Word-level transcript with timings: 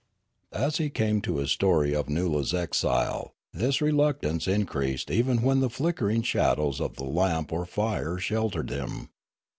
As 0.55 0.77
he 0.77 0.89
came 0.89 1.21
to 1.21 1.37
his 1.37 1.51
story 1.51 1.93
of 1.95 2.07
Noola's 2.07 2.55
exile, 2.55 3.35
this 3.53 3.81
re 3.83 3.91
luctance 3.91 4.47
increased 4.51 5.11
even 5.11 5.43
when 5.43 5.59
the 5.59 5.69
flickering 5.69 6.23
shadows 6.23 6.81
of 6.81 6.95
the 6.95 7.03
lamp 7.05 7.53
or 7.53 7.67
fire 7.67 8.17
sheltered 8.17 8.71
him. 8.71 9.09